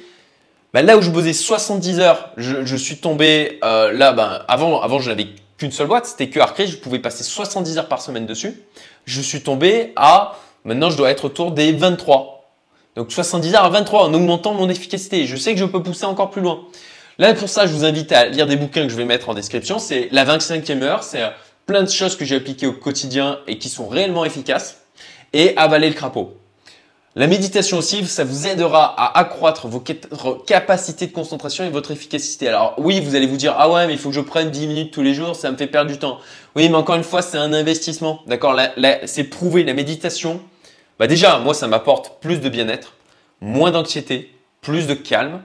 bah, 0.72 0.80
là 0.80 0.96
où 0.96 1.02
je 1.02 1.10
bossais 1.10 1.34
70 1.34 2.00
heures, 2.00 2.30
je, 2.38 2.76
suis 2.76 2.96
tombé 2.96 3.58
euh, 3.62 3.92
là, 3.92 4.12
ben, 4.12 4.42
avant, 4.48 4.80
avant 4.80 4.98
je 4.98 5.10
n'avais 5.10 5.26
qu'une 5.58 5.70
seule 5.70 5.88
boîte, 5.88 6.06
c'était 6.06 6.30
que 6.30 6.40
Arcade, 6.40 6.68
je 6.68 6.78
pouvais 6.78 6.98
passer 6.98 7.22
70 7.22 7.76
heures 7.76 7.88
par 7.88 8.00
semaine 8.00 8.24
dessus. 8.24 8.62
Je 9.04 9.20
suis 9.20 9.42
tombé 9.42 9.92
à, 9.96 10.38
maintenant 10.64 10.88
je 10.88 10.96
dois 10.96 11.10
être 11.10 11.26
autour 11.26 11.52
des 11.52 11.72
23. 11.72 12.50
Donc 12.96 13.12
70 13.12 13.54
heures 13.54 13.64
à 13.64 13.68
23 13.68 14.04
en 14.04 14.14
augmentant 14.14 14.54
mon 14.54 14.70
efficacité. 14.70 15.26
Je 15.26 15.36
sais 15.36 15.52
que 15.52 15.60
je 15.60 15.66
peux 15.66 15.82
pousser 15.82 16.06
encore 16.06 16.30
plus 16.30 16.40
loin. 16.40 16.62
Là, 17.18 17.34
pour 17.34 17.50
ça, 17.50 17.66
je 17.66 17.72
vous 17.72 17.84
invite 17.84 18.10
à 18.12 18.26
lire 18.26 18.46
des 18.46 18.56
bouquins 18.56 18.84
que 18.84 18.88
je 18.88 18.96
vais 18.96 19.04
mettre 19.04 19.28
en 19.28 19.34
description. 19.34 19.78
C'est 19.78 20.08
La 20.12 20.24
25e 20.24 20.82
heure, 20.82 21.02
c'est 21.02 21.22
euh, 21.22 21.28
plein 21.72 21.82
de 21.82 21.88
choses 21.88 22.16
que 22.16 22.26
j'ai 22.26 22.36
appliquées 22.36 22.66
au 22.66 22.74
quotidien 22.74 23.38
et 23.46 23.56
qui 23.56 23.70
sont 23.70 23.88
réellement 23.88 24.26
efficaces. 24.26 24.82
Et 25.32 25.56
Avaler 25.56 25.88
le 25.88 25.94
crapaud. 25.94 26.36
La 27.16 27.26
méditation 27.26 27.78
aussi, 27.78 28.04
ça 28.04 28.24
vous 28.24 28.46
aidera 28.46 28.84
à 28.84 29.18
accroître 29.18 29.68
vos 29.68 29.82
capacités 30.46 31.06
de 31.06 31.12
concentration 31.12 31.64
et 31.64 31.70
votre 31.70 31.90
efficacité. 31.90 32.48
Alors 32.48 32.74
oui, 32.76 33.00
vous 33.00 33.14
allez 33.14 33.26
vous 33.26 33.38
dire, 33.38 33.54
ah 33.56 33.70
ouais, 33.70 33.86
mais 33.86 33.94
il 33.94 33.98
faut 33.98 34.10
que 34.10 34.14
je 34.14 34.20
prenne 34.20 34.50
10 34.50 34.66
minutes 34.66 34.92
tous 34.92 35.00
les 35.00 35.14
jours, 35.14 35.34
ça 35.34 35.50
me 35.50 35.56
fait 35.56 35.66
perdre 35.66 35.90
du 35.90 35.98
temps. 35.98 36.18
Oui, 36.56 36.68
mais 36.68 36.76
encore 36.76 36.96
une 36.96 37.04
fois, 37.04 37.22
c'est 37.22 37.38
un 37.38 37.54
investissement. 37.54 38.20
D'accord 38.26 38.54
C'est 39.06 39.24
prouvé, 39.24 39.64
la 39.64 39.72
méditation. 39.72 40.42
Bah 40.98 41.06
déjà, 41.06 41.38
moi, 41.38 41.54
ça 41.54 41.68
m'apporte 41.68 42.20
plus 42.20 42.38
de 42.38 42.50
bien-être, 42.50 42.96
moins 43.40 43.70
d'anxiété, 43.70 44.30
plus 44.60 44.86
de 44.86 44.92
calme, 44.92 45.40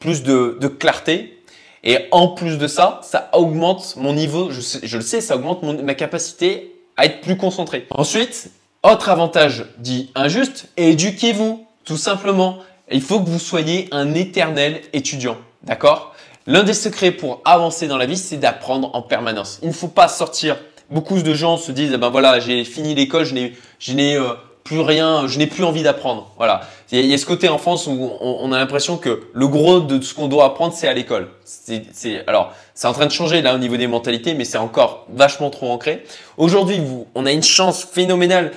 plus 0.00 0.22
de, 0.22 0.68
clarté. 0.68 1.41
Et 1.84 1.98
en 2.10 2.28
plus 2.28 2.58
de 2.58 2.66
ça, 2.66 3.00
ça 3.02 3.28
augmente 3.32 3.96
mon 3.96 4.12
niveau, 4.12 4.50
je, 4.50 4.96
le 4.96 5.02
sais, 5.02 5.20
ça 5.20 5.36
augmente 5.36 5.62
ma 5.62 5.94
capacité 5.94 6.74
à 6.96 7.06
être 7.06 7.20
plus 7.20 7.36
concentré. 7.36 7.86
Ensuite, 7.90 8.50
autre 8.82 9.08
avantage 9.08 9.64
dit 9.78 10.10
injuste, 10.14 10.68
éduquez-vous, 10.76 11.66
tout 11.84 11.96
simplement. 11.96 12.58
Il 12.90 13.02
faut 13.02 13.20
que 13.20 13.28
vous 13.28 13.38
soyez 13.38 13.88
un 13.90 14.14
éternel 14.14 14.80
étudiant, 14.92 15.36
d'accord? 15.64 16.14
L'un 16.46 16.62
des 16.62 16.74
secrets 16.74 17.12
pour 17.12 17.40
avancer 17.44 17.86
dans 17.86 17.96
la 17.96 18.06
vie, 18.06 18.16
c'est 18.16 18.36
d'apprendre 18.36 18.90
en 18.94 19.02
permanence. 19.02 19.58
Il 19.62 19.68
ne 19.68 19.74
faut 19.74 19.88
pas 19.88 20.08
sortir. 20.08 20.56
Beaucoup 20.90 21.20
de 21.22 21.34
gens 21.34 21.56
se 21.56 21.72
disent, 21.72 21.92
eh 21.94 21.98
ben 21.98 22.10
voilà, 22.10 22.40
j'ai 22.40 22.64
fini 22.64 22.94
l'école, 22.94 23.24
je 23.24 23.34
n'ai, 23.34 23.52
je 23.78 23.92
n'ai 23.92 24.16
euh, 24.16 24.34
plus 24.64 24.80
rien, 24.80 25.26
je 25.26 25.38
n'ai 25.38 25.46
plus 25.46 25.64
envie 25.64 25.82
d'apprendre. 25.82 26.30
Voilà. 26.36 26.62
Il 26.92 27.06
y 27.06 27.14
a 27.14 27.18
ce 27.18 27.26
côté 27.26 27.48
en 27.48 27.58
France 27.58 27.86
où 27.86 28.10
on, 28.20 28.52
a 28.52 28.58
l'impression 28.58 28.96
que 28.96 29.22
le 29.32 29.48
gros 29.48 29.80
de 29.80 30.00
ce 30.02 30.14
qu'on 30.14 30.28
doit 30.28 30.44
apprendre, 30.44 30.74
c'est 30.74 30.88
à 30.88 30.92
l'école. 30.92 31.28
C'est, 31.44 32.26
alors, 32.26 32.52
c'est 32.74 32.86
en 32.86 32.92
train 32.92 33.06
de 33.06 33.12
changer 33.12 33.40
là 33.40 33.54
au 33.54 33.58
niveau 33.58 33.76
des 33.76 33.86
mentalités, 33.86 34.34
mais 34.34 34.44
c'est 34.44 34.58
encore 34.58 35.06
vachement 35.12 35.50
trop 35.50 35.70
ancré. 35.70 36.04
Aujourd'hui, 36.36 36.80
on 37.14 37.24
a 37.24 37.32
une 37.32 37.42
chance 37.42 37.82
phénoménale 37.84 38.52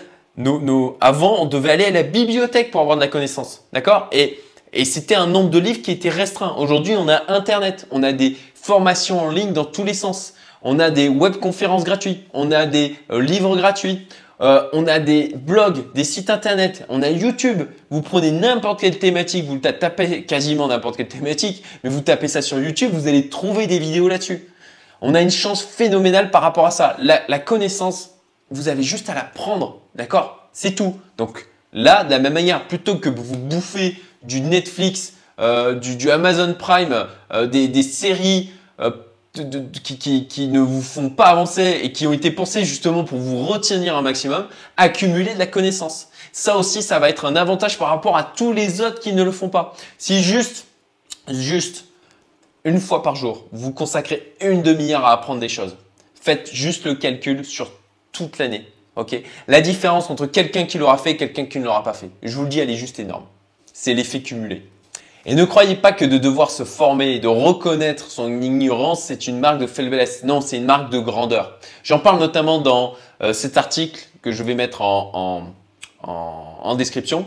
avant, 1.00 1.42
on 1.42 1.46
devait 1.46 1.72
aller 1.72 1.86
à 1.86 1.92
la 1.92 2.04
bibliothèque 2.04 2.72
pour 2.72 2.82
avoir 2.82 2.98
de 2.98 3.02
la 3.02 3.08
connaissance. 3.08 3.64
D'accord? 3.72 4.10
Et, 4.12 4.40
et 4.74 4.84
c'était 4.84 5.16
un 5.16 5.28
nombre 5.28 5.50
de 5.50 5.60
livres 5.60 5.82
qui 5.82 5.92
était 5.92 6.10
restreint. 6.10 6.56
Aujourd'hui, 6.58 6.96
on 6.98 7.08
a 7.08 7.24
Internet, 7.32 7.88
on 7.92 8.04
a 8.04 8.12
des 8.12 8.36
formations 8.54 9.22
en 9.22 9.30
ligne 9.30 9.54
dans 9.54 9.66
tous 9.66 9.84
les 9.84 9.94
sens. 9.94 10.34
On 10.62 10.80
a 10.80 10.90
des 10.90 11.08
webconférences 11.08 11.84
gratuites, 11.84 12.24
on 12.34 12.52
a 12.52 12.66
des 12.66 12.96
euh, 13.12 13.22
livres 13.22 13.56
gratuits, 13.56 14.08
euh, 14.42 14.68
on 14.74 14.86
a 14.88 15.00
des 15.00 15.34
blogs, 15.36 15.92
des 15.94 16.04
sites 16.04 16.30
internet, 16.30 16.86
on 16.90 17.02
a 17.02 17.10
YouTube. 17.10 17.64
Vous 17.90 18.02
prenez 18.02 18.32
n'importe 18.32 18.82
quelle 18.82 19.00
thématique, 19.00 19.46
vous 19.46 19.58
tapez 19.58 20.24
quasiment 20.24 20.68
n'importe 20.68 20.98
quelle 20.98 21.08
thématique, 21.08 21.64
mais 21.84 21.90
vous 21.90 22.02
tapez 22.02 22.28
ça 22.28 22.42
sur 22.42 22.60
YouTube, 22.60 22.92
vous 22.94 23.08
allez 23.08 23.30
trouver 23.30 23.68
des 23.68 23.80
vidéos 23.80 24.08
là-dessus. 24.08 24.48
On 25.02 25.14
a 25.16 25.22
une 25.22 25.32
chance 25.32 25.64
phénoménale 25.64 26.32
par 26.32 26.42
rapport 26.42 26.66
à 26.66 26.72
ça. 26.72 26.98
La, 27.00 27.40
connaissance, 27.40 28.12
vous 28.50 28.68
avez 28.68 28.84
juste 28.84 29.10
à 29.10 29.14
la 29.14 29.24
prendre, 29.24 29.82
d'accord? 29.94 30.50
C'est 30.52 30.76
tout. 30.76 31.00
Donc 31.18 31.46
là, 31.74 32.04
de 32.04 32.12
la 32.12 32.20
même 32.20 32.34
manière, 32.34 32.68
plutôt 32.68 32.96
que 32.96 33.10
vous 33.10 33.38
bouffez 33.38 34.02
du 34.24 34.42
Netflix, 34.42 35.14
euh, 35.40 35.76
du, 35.76 36.10
Amazon 36.10 36.56
Prime, 36.58 37.08
euh, 37.34 37.46
des, 37.46 37.84
séries 37.84 38.52
qui, 39.84 40.48
ne 40.48 40.60
vous 40.60 40.82
font 40.82 41.10
pas 41.10 41.26
avancer 41.26 41.80
et 41.84 41.92
qui 41.92 42.08
ont 42.08 42.14
été 42.14 42.32
pensées 42.32 42.66
justement 42.66 43.04
pour 43.04 43.20
vous 43.20 43.46
retenir 43.46 43.96
un 43.96 44.02
maximum, 44.02 44.48
accumulez 44.78 45.34
de 45.34 45.40
la 45.40 45.48
connaissance. 45.48 46.10
Ça 46.32 46.58
aussi, 46.58 46.82
ça 46.82 47.00
va 47.00 47.10
être 47.10 47.26
un 47.26 47.36
avantage 47.36 47.78
par 47.78 47.90
rapport 47.90 48.18
à 48.18 48.24
tous 48.24 48.54
les 48.54 48.82
autres 48.82 49.00
qui 49.00 49.14
ne 49.14 49.24
le 49.24 49.32
font 49.32 49.50
pas. 49.50 49.76
Si 49.98 50.22
juste, 50.24 50.66
juste 51.30 51.86
une 52.64 52.80
fois 52.80 53.04
par 53.04 53.16
jour, 53.16 53.46
vous 53.52 53.72
consacrez 53.72 54.34
une 54.42 54.62
demi-heure 54.62 55.06
à 55.06 55.14
apprendre 55.14 55.40
des 55.40 55.50
choses, 55.50 55.76
faites 56.20 56.52
juste 56.52 56.86
le 56.86 56.96
calcul 56.96 57.46
sur 57.46 57.72
toute 58.12 58.38
l'année. 58.38 58.68
ok? 58.96 59.22
La 59.48 59.62
différence 59.62 60.10
entre 60.10 60.26
quelqu'un 60.26 60.66
qui 60.66 60.78
l'aura 60.78 60.98
fait 60.98 61.12
et 61.12 61.18
quelqu'un 61.18 61.46
qui 61.46 61.60
ne 61.60 61.66
l'aura 61.66 61.84
pas 61.84 61.94
fait, 61.94 62.10
je 62.24 62.36
vous 62.36 62.44
le 62.44 62.50
dis, 62.50 62.60
elle 62.60 62.70
est 62.70 62.76
juste 62.76 63.00
énorme. 63.00 63.26
C'est 63.74 63.94
l'effet 63.94 64.22
cumulé. 64.22 64.64
Et 65.28 65.34
ne 65.34 65.44
croyez 65.44 65.76
pas 65.76 65.92
que 65.92 66.06
de 66.06 66.20
devoir 66.20 66.52
se 66.52 66.64
former 66.64 67.14
et 67.14 67.20
de 67.20 67.28
reconnaître 67.28 68.12
son 68.12 68.42
ignorance, 68.42 69.02
c'est 69.04 69.26
une 69.26 69.40
marque 69.40 69.58
de 69.60 69.66
faiblesse. 69.66 70.24
Non, 70.24 70.40
c'est 70.40 70.58
une 70.58 70.66
marque 70.66 70.92
de 70.92 71.00
grandeur. 71.00 71.58
J'en 71.84 71.98
parle 71.98 72.20
notamment 72.20 72.60
dans 72.60 72.94
euh, 73.24 73.34
cet 73.34 73.58
article 73.58 74.08
que 74.22 74.32
je 74.32 74.44
vais 74.44 74.54
mettre 74.54 74.82
en, 74.82 75.46
description. 76.78 77.26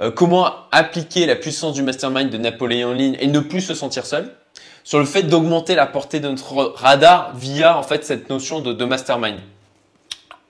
Euh, 0.00 0.10
comment 0.10 0.50
appliquer 0.72 1.26
la 1.26 1.36
puissance 1.36 1.74
du 1.74 1.82
mastermind 1.82 2.30
de 2.30 2.38
Napoléon 2.38 2.92
Ligne 2.92 3.16
et 3.20 3.28
ne 3.28 3.38
plus 3.38 3.60
se 3.60 3.74
sentir 3.74 4.06
seul. 4.06 4.34
Sur 4.82 4.98
le 4.98 5.04
fait 5.04 5.22
d'augmenter 5.22 5.74
la 5.74 5.86
portée 5.86 6.18
de 6.18 6.28
notre 6.28 6.72
radar 6.76 7.32
via 7.36 7.76
en 7.76 7.82
fait 7.82 8.04
cette 8.04 8.28
notion 8.28 8.60
de 8.60 8.84
mastermind. 8.84 9.38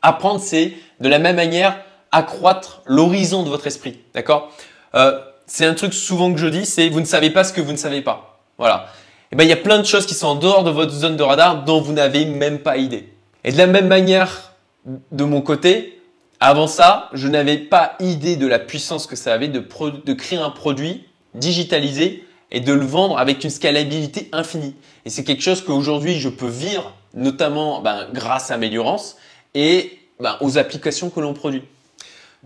Apprendre, 0.02 0.40
c'est 0.40 0.74
de 1.00 1.08
la 1.08 1.18
même 1.18 1.36
manière 1.36 1.78
accroître 2.12 2.82
l'horizon 2.86 3.42
de 3.42 3.48
votre 3.48 3.66
esprit. 3.66 3.98
D'accord? 4.14 4.50
Euh, 4.94 5.18
c'est 5.46 5.66
un 5.66 5.74
truc 5.74 5.94
souvent 5.94 6.32
que 6.32 6.38
je 6.38 6.46
dis, 6.46 6.66
c'est 6.66 6.88
vous 6.88 7.00
ne 7.00 7.06
savez 7.06 7.30
pas 7.30 7.44
ce 7.44 7.52
que 7.52 7.60
vous 7.60 7.72
ne 7.72 7.76
savez 7.76 8.02
pas. 8.02 8.40
Voilà. 8.58 8.88
Et 9.26 9.28
eh 9.32 9.36
ben 9.36 9.44
il 9.44 9.50
y 9.50 9.52
a 9.52 9.56
plein 9.56 9.78
de 9.78 9.86
choses 9.86 10.06
qui 10.06 10.14
sont 10.14 10.28
en 10.28 10.34
dehors 10.36 10.62
de 10.62 10.70
votre 10.70 10.92
zone 10.92 11.16
de 11.16 11.22
radar 11.22 11.64
dont 11.64 11.80
vous 11.80 11.92
n'avez 11.92 12.24
même 12.24 12.60
pas 12.60 12.76
idée. 12.76 13.12
Et 13.44 13.52
de 13.52 13.58
la 13.58 13.66
même 13.66 13.88
manière, 13.88 14.54
de 14.84 15.24
mon 15.24 15.40
côté, 15.40 16.00
avant 16.38 16.66
ça, 16.66 17.10
je 17.12 17.28
n'avais 17.28 17.58
pas 17.58 17.96
idée 17.98 18.36
de 18.36 18.46
la 18.46 18.58
puissance 18.58 19.06
que 19.06 19.16
ça 19.16 19.32
avait 19.32 19.48
de, 19.48 20.12
créer 20.12 20.38
un 20.38 20.50
produit 20.50 21.04
digitalisé 21.34 22.24
et 22.50 22.60
de 22.60 22.72
le 22.72 22.84
vendre 22.84 23.18
avec 23.18 23.42
une 23.42 23.50
scalabilité 23.50 24.28
infinie. 24.32 24.74
Et 25.04 25.10
c'est 25.10 25.24
quelque 25.24 25.42
chose 25.42 25.62
qu'aujourd'hui 25.62 26.20
je 26.20 26.28
peux 26.28 26.48
vivre, 26.48 26.94
notamment 27.14 27.80
ben, 27.80 28.08
grâce 28.12 28.50
à 28.50 28.54
Améliorance 28.54 29.16
et 29.54 29.98
ben, 30.20 30.36
aux 30.40 30.58
applications 30.58 31.10
que 31.10 31.20
l'on 31.20 31.34
produit. 31.34 31.62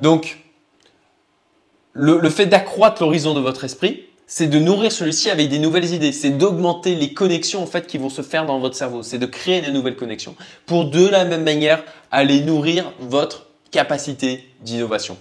Donc, 0.01 0.39
le, 1.93 2.31
fait 2.31 2.47
d'accroître 2.47 3.03
l'horizon 3.03 3.35
de 3.35 3.41
votre 3.41 3.65
esprit, 3.65 4.05
c'est 4.27 4.47
de 4.47 4.59
nourrir 4.59 4.93
celui-ci 4.93 5.29
avec 5.29 5.49
des 5.49 5.59
nouvelles 5.59 5.93
idées, 5.93 6.13
c'est 6.13 6.31
d'augmenter 6.31 6.95
les 6.95 7.13
connexions 7.13 7.63
en 7.63 7.81
qui 7.81 7.99
vont 7.99 8.11
se 8.11 8.23
faire 8.23 8.47
dans 8.47 8.61
votre 8.61 8.77
cerveau, 8.77 9.03
c'est 9.03 9.19
de 9.19 9.27
créer 9.27 9.61
des 9.61 9.73
nouvelles 9.73 9.97
connexions. 9.97 10.37
Pour 10.67 10.85
de 10.85 11.07
la 11.07 11.25
même 11.25 11.43
manière 11.43 11.83
aller 12.13 12.41
nourrir 12.41 12.93
votre 13.01 13.47
capacité 13.73 14.49
d'innovation. 14.61 15.17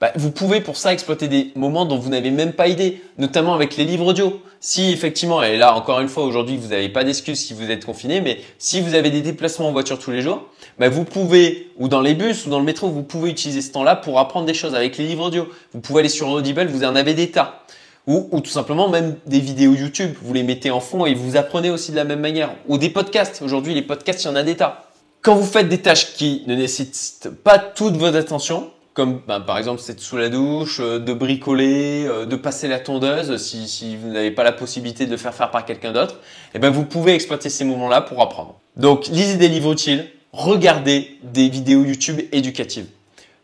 Bah, 0.00 0.12
vous 0.16 0.30
pouvez 0.30 0.62
pour 0.62 0.78
ça 0.78 0.94
exploiter 0.94 1.28
des 1.28 1.52
moments 1.56 1.84
dont 1.84 1.98
vous 1.98 2.08
n'avez 2.08 2.30
même 2.30 2.54
pas 2.54 2.68
idée, 2.68 3.02
notamment 3.18 3.54
avec 3.54 3.76
les 3.76 3.84
livres 3.84 4.06
audio. 4.06 4.40
Si 4.58 4.90
effectivement, 4.92 5.42
et 5.42 5.58
là 5.58 5.74
encore 5.74 6.00
une 6.00 6.08
fois 6.08 6.24
aujourd'hui 6.24 6.56
vous 6.56 6.68
n'avez 6.68 6.88
pas 6.88 7.04
d'excuses 7.04 7.38
si 7.38 7.52
vous 7.52 7.70
êtes 7.70 7.84
confiné, 7.84 8.20
mais 8.20 8.40
si 8.58 8.80
vous 8.80 8.94
avez 8.94 9.10
des 9.10 9.20
déplacements 9.20 9.68
en 9.68 9.72
voiture 9.72 9.98
tous 9.98 10.10
les 10.10 10.22
jours, 10.22 10.46
bah, 10.78 10.88
vous 10.88 11.04
pouvez, 11.04 11.70
ou 11.78 11.88
dans 11.88 12.00
les 12.00 12.14
bus 12.14 12.46
ou 12.46 12.50
dans 12.50 12.58
le 12.58 12.64
métro, 12.64 12.88
vous 12.88 13.02
pouvez 13.02 13.30
utiliser 13.30 13.60
ce 13.60 13.72
temps-là 13.72 13.94
pour 13.94 14.18
apprendre 14.18 14.46
des 14.46 14.54
choses 14.54 14.74
avec 14.74 14.96
les 14.96 15.06
livres 15.06 15.26
audio. 15.26 15.48
Vous 15.74 15.80
pouvez 15.80 16.00
aller 16.00 16.08
sur 16.08 16.28
Audible, 16.28 16.66
vous 16.66 16.84
en 16.84 16.96
avez 16.96 17.12
des 17.12 17.30
tas. 17.30 17.62
Ou, 18.06 18.28
ou, 18.32 18.40
tout 18.40 18.50
simplement 18.50 18.88
même 18.88 19.16
des 19.26 19.40
vidéos 19.40 19.74
YouTube, 19.74 20.14
vous 20.22 20.32
les 20.32 20.42
mettez 20.42 20.70
en 20.70 20.80
fond 20.80 21.04
et 21.04 21.12
vous 21.12 21.36
apprenez 21.36 21.68
aussi 21.68 21.90
de 21.90 21.96
la 21.96 22.04
même 22.04 22.20
manière. 22.20 22.54
Ou 22.66 22.78
des 22.78 22.88
podcasts, 22.88 23.42
aujourd'hui 23.42 23.74
les 23.74 23.82
podcasts, 23.82 24.24
il 24.24 24.28
y 24.28 24.30
en 24.30 24.36
a 24.36 24.42
des 24.42 24.56
tas. 24.56 24.86
Quand 25.20 25.34
vous 25.34 25.44
faites 25.44 25.68
des 25.68 25.78
tâches 25.78 26.14
qui 26.14 26.42
ne 26.46 26.54
nécessitent 26.54 27.28
pas 27.44 27.58
toute 27.58 27.96
votre 27.96 28.16
attention, 28.16 28.70
comme 29.00 29.22
ben, 29.26 29.40
par 29.40 29.56
exemple 29.56 29.80
c'est 29.82 29.98
sous 29.98 30.18
la 30.18 30.28
douche, 30.28 30.78
euh, 30.80 30.98
de 30.98 31.14
bricoler, 31.14 32.04
euh, 32.06 32.26
de 32.26 32.36
passer 32.36 32.68
la 32.68 32.78
tondeuse, 32.78 33.34
si, 33.38 33.96
vous 33.96 34.08
n'avez 34.08 34.30
pas 34.30 34.44
la 34.44 34.52
possibilité 34.52 35.06
de 35.06 35.10
le 35.10 35.16
faire 35.16 35.32
faire 35.32 35.50
par 35.50 35.64
quelqu'un 35.64 35.92
d'autre, 35.92 36.16
eh 36.54 36.58
ben 36.58 36.68
vous 36.68 36.84
pouvez 36.84 37.14
exploiter 37.14 37.48
ces 37.48 37.64
moments-là 37.64 38.02
pour 38.02 38.20
apprendre. 38.20 38.60
Donc 38.76 39.06
lisez 39.06 39.36
des 39.36 39.48
livres 39.48 39.72
utiles, 39.72 40.04
regardez 40.34 41.16
des 41.22 41.48
vidéos 41.48 41.82
YouTube 41.82 42.20
éducatives. 42.30 42.88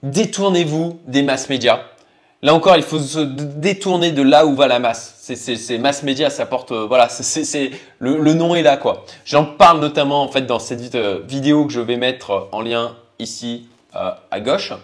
Détournez-vous 0.03 1.01
des 1.07 1.23
masses 1.23 1.49
médias. 1.49 1.81
Là 2.43 2.53
encore, 2.53 2.77
il 2.77 2.83
faut 2.83 2.99
se 2.99 3.21
détourner 3.21 4.13
de 4.13 4.21
là 4.21 4.45
où 4.45 4.55
va 4.55 4.67
la 4.67 4.79
masse. 4.79 5.15
C'est 5.23 5.79
mass 5.79 6.03
médias, 6.03 6.29
ça 6.29 6.45
porte, 6.45 6.73
euh, 6.73 6.85
voilà, 6.87 7.09
c'est 7.09 7.71
le, 7.99 8.19
le, 8.19 8.35
nom 8.35 8.55
est 8.55 8.63
là 8.63 8.77
quoi. 8.77 9.07
J'en 9.25 9.47
parle 9.47 9.81
notamment 9.81 10.23
en 10.23 10.29
fait 10.29 10.43
dans 10.43 10.59
cette 10.59 10.83
vidéo 11.27 11.65
que 11.65 11.73
je 11.73 11.81
vais 11.81 11.97
mettre 11.97 12.51
en 12.53 12.61
lien 12.61 12.95
ici 13.19 13.69
à 14.31 14.41
gauche. 14.41 14.75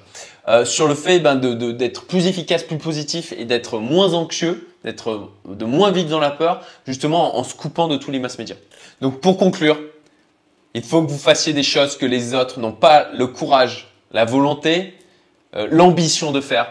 Euh, 0.49 0.65
sur 0.65 0.89
le 0.89 0.97
fait 0.97 1.21
ben, 1.21 1.37
d'être 1.37 2.07
plus 2.07 2.27
efficace, 2.27 2.65
plus 2.65 2.79
positif 2.79 3.33
et 3.39 3.45
d'être 3.45 3.79
moins 3.79 4.13
anxieux, 4.15 4.69
d'être 4.83 5.31
de 5.45 5.65
moins 5.65 5.93
vivre 5.93 6.11
dans 6.11 6.19
la 6.19 6.33
peur, 6.33 6.63
justement 6.85 7.39
en, 7.39 7.45
se 7.45 7.55
coupant 7.55 7.87
de 7.87 7.97
tous 7.97 8.11
les 8.11 8.19
masses 8.19 8.39
médias. 8.39 8.57
Donc 9.01 9.21
pour 9.21 9.37
conclure, 9.37 9.79
il 10.75 10.83
faut 10.83 11.01
que 11.03 11.09
vous 11.11 11.19
fassiez 11.19 11.53
des 11.53 11.63
choses 11.63 11.97
que 11.97 12.07
les 12.07 12.35
autres 12.35 12.59
n'ont 12.59 12.73
pas 12.73 13.09
le 13.13 13.29
courage, 13.29 13.93
la 14.11 14.25
volonté, 14.25 14.95
euh, 15.55 15.69
l'ambition 15.71 16.33
de 16.33 16.41
faire 16.41 16.67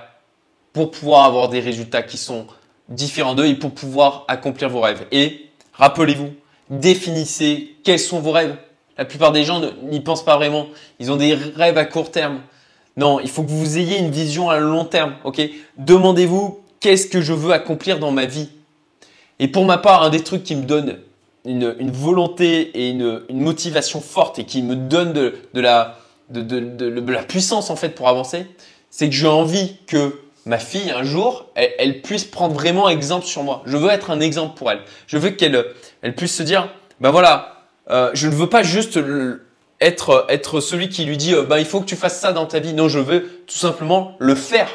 pour 0.74 0.92
pouvoir 0.92 1.24
avoir 1.24 1.48
des 1.48 1.62
résultats 1.62 2.04
qui 2.04 2.18
sont 2.18 2.48
différents 2.90 3.36
d'eux 3.36 3.46
et 3.46 3.56
pour 3.56 3.72
pouvoir 3.72 4.26
accomplir 4.28 4.70
vos 4.70 4.82
rêves. 4.82 5.06
Et 5.14 5.50
rappelez-vous, 5.74 6.32
définissez 6.70 7.78
quels 7.86 8.00
sont 8.00 8.20
vos 8.20 8.32
rêves. 8.32 8.58
La 8.98 9.06
plupart 9.06 9.32
des 9.32 9.46
gens 9.46 9.62
n'y 9.84 10.02
pensent 10.02 10.26
pas 10.26 10.36
vraiment. 10.36 10.68
Ils 11.00 11.10
ont 11.10 11.16
des 11.16 11.34
rêves 11.34 11.78
à 11.78 11.86
court 11.86 12.12
terme. 12.12 12.42
Non, 12.98 13.20
il 13.20 13.30
faut 13.30 13.44
que 13.44 13.50
vous 13.50 13.78
ayez 13.78 13.98
une 13.98 14.12
vision 14.12 14.50
à 14.50 14.60
long 14.60 14.86
terme. 14.86 15.16
Ok? 15.24 15.42
Demandez-vous 15.78 16.60
qu'est-ce 16.80 17.08
que 17.08 17.22
je 17.22 17.34
veux 17.34 17.54
accomplir 17.54 18.00
dans 18.00 18.12
ma 18.12 18.26
vie? 18.26 18.50
Et 19.40 19.48
pour 19.48 19.66
ma 19.66 19.78
part, 19.78 20.04
un 20.04 20.10
des 20.10 20.24
trucs 20.24 20.44
qui 20.44 20.56
me 20.56 20.64
donne 20.64 21.00
une, 21.46 21.92
volonté 21.92 22.62
et 22.76 22.90
une, 22.90 23.22
motivation 23.30 24.02
forte 24.02 24.40
et 24.40 24.46
qui 24.46 24.62
me 24.62 24.76
donne 24.76 25.14
de, 25.14 25.34
la, 25.56 25.98
puissance 27.28 27.70
en 27.70 27.76
fait 27.76 27.90
pour 27.90 28.08
avancer, 28.08 28.46
c'est 28.90 29.10
que 29.10 29.16
j'ai 29.16 29.28
envie 29.28 29.78
que 29.88 30.20
ma 30.46 30.60
fille 30.60 30.92
un 30.92 31.04
jour, 31.04 31.48
elle, 31.56 32.02
puisse 32.02 32.26
prendre 32.26 32.54
vraiment 32.54 32.90
exemple 32.90 33.26
sur 33.26 33.44
moi. 33.44 33.64
Je 33.66 33.78
veux 33.78 33.90
être 33.90 34.12
un 34.12 34.20
exemple 34.20 34.58
pour 34.58 34.70
elle. 34.70 34.82
Je 35.08 35.18
veux 35.18 35.32
qu'elle 35.32 35.66
elle 36.02 36.16
puisse 36.16 36.36
se 36.36 36.44
dire, 36.44 36.70
ben 37.00 37.10
voilà, 37.10 37.64
euh, 37.90 38.12
je 38.14 38.28
ne 38.28 38.34
veux 38.34 38.50
pas 38.50 38.64
juste 38.64 39.00
être, 39.82 40.26
être 40.30 40.62
celui 40.62 40.90
qui 40.90 41.04
lui 41.04 41.18
dit, 41.18 41.34
bah, 41.50 41.60
il 41.60 41.66
faut 41.66 41.82
que 41.82 41.86
tu 41.86 41.96
fasses 41.96 42.20
ça 42.20 42.32
dans 42.32 42.46
ta 42.46 42.60
vie. 42.60 42.74
Non, 42.74 42.88
je 42.88 43.00
veux 43.00 43.44
tout 43.48 43.58
simplement 43.58 44.16
le 44.20 44.36
faire. 44.36 44.70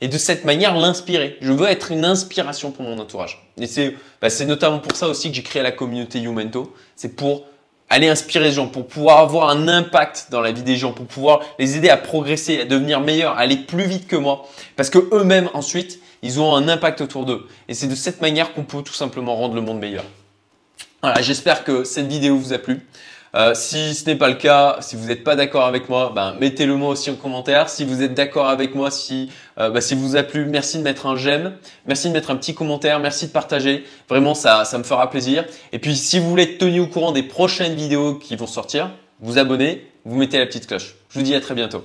Et 0.00 0.08
de 0.08 0.18
cette 0.18 0.44
manière, 0.44 0.76
l'inspirer. 0.76 1.36
Je 1.40 1.52
veux 1.52 1.66
être 1.66 1.90
une 1.90 2.04
inspiration 2.04 2.70
pour 2.70 2.84
mon 2.84 2.98
entourage. 2.98 3.48
Et 3.58 3.66
c'est 3.66 3.96
bah, 4.20 4.28
notamment 4.46 4.78
pour 4.78 4.96
ça 4.96 5.08
aussi 5.08 5.30
que 5.30 5.36
j'ai 5.36 5.42
créé 5.42 5.62
la 5.62 5.72
communauté 5.72 6.20
Youmento. 6.20 6.72
C'est 6.94 7.16
pour 7.16 7.46
aller 7.90 8.08
inspirer 8.08 8.44
les 8.44 8.52
gens, 8.52 8.68
pour 8.68 8.86
pouvoir 8.86 9.18
avoir 9.18 9.48
un 9.48 9.66
impact 9.66 10.28
dans 10.30 10.40
la 10.40 10.52
vie 10.52 10.62
des 10.62 10.76
gens, 10.76 10.92
pour 10.92 11.06
pouvoir 11.06 11.40
les 11.58 11.76
aider 11.76 11.88
à 11.88 11.96
progresser, 11.96 12.60
à 12.60 12.64
devenir 12.64 13.00
meilleurs, 13.00 13.32
à 13.32 13.40
aller 13.40 13.56
plus 13.56 13.84
vite 13.84 14.06
que 14.06 14.16
moi. 14.16 14.46
Parce 14.76 14.90
que 14.90 14.98
eux-mêmes, 15.12 15.48
ensuite, 15.54 16.00
ils 16.22 16.40
ont 16.40 16.54
un 16.54 16.68
impact 16.68 17.00
autour 17.00 17.24
d'eux. 17.24 17.46
Et 17.68 17.74
c'est 17.74 17.86
de 17.86 17.94
cette 17.94 18.20
manière 18.20 18.52
qu'on 18.52 18.64
peut 18.64 18.82
tout 18.82 18.92
simplement 18.92 19.34
rendre 19.36 19.54
le 19.54 19.62
monde 19.62 19.78
meilleur. 19.78 20.04
Voilà, 21.02 21.22
j'espère 21.22 21.64
que 21.64 21.84
cette 21.84 22.08
vidéo 22.08 22.36
vous 22.36 22.52
a 22.52 22.58
plu. 22.58 22.86
Euh, 23.38 23.54
si 23.54 23.94
ce 23.94 24.04
n'est 24.06 24.16
pas 24.16 24.28
le 24.28 24.34
cas, 24.34 24.78
si 24.80 24.96
vous 24.96 25.06
n'êtes 25.06 25.22
pas 25.22 25.36
d'accord 25.36 25.64
avec 25.64 25.88
moi, 25.88 26.10
ben, 26.12 26.34
mettez-le 26.40 26.74
moi 26.74 26.88
aussi 26.88 27.08
en 27.08 27.14
commentaire. 27.14 27.68
Si 27.68 27.84
vous 27.84 28.02
êtes 28.02 28.12
d'accord 28.12 28.48
avec 28.48 28.74
moi, 28.74 28.90
si, 28.90 29.30
euh, 29.60 29.70
ben, 29.70 29.80
si 29.80 29.94
vous 29.94 30.16
a 30.16 30.24
plu, 30.24 30.44
merci 30.44 30.78
de 30.78 30.82
mettre 30.82 31.06
un 31.06 31.14
j'aime, 31.14 31.56
merci 31.86 32.08
de 32.08 32.14
mettre 32.14 32.32
un 32.32 32.36
petit 32.36 32.54
commentaire, 32.54 32.98
merci 32.98 33.28
de 33.28 33.32
partager. 33.32 33.84
Vraiment, 34.08 34.34
ça, 34.34 34.64
ça 34.64 34.76
me 34.76 34.82
fera 34.82 35.08
plaisir. 35.08 35.44
Et 35.72 35.78
puis, 35.78 35.94
si 35.94 36.18
vous 36.18 36.28
voulez 36.28 36.42
être 36.44 36.58
tenu 36.58 36.80
au 36.80 36.88
courant 36.88 37.12
des 37.12 37.22
prochaines 37.22 37.76
vidéos 37.76 38.16
qui 38.16 38.34
vont 38.34 38.48
sortir, 38.48 38.90
vous 39.20 39.38
abonnez, 39.38 39.86
vous 40.04 40.16
mettez 40.16 40.38
la 40.38 40.46
petite 40.46 40.66
cloche. 40.66 40.96
Je 41.08 41.20
vous 41.20 41.24
dis 41.24 41.34
à 41.36 41.40
très 41.40 41.54
bientôt. 41.54 41.84